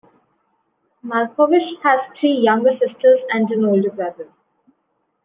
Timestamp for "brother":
3.91-4.29